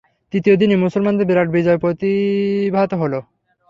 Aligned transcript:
তৃতীয় 0.33 0.55
দিনে 0.57 0.75
মুসলমানদের 0.75 1.27
বিরাট 1.27 1.47
বিজয় 1.49 1.79
প্রতিভাত 1.79 2.89
হল। 2.93 3.13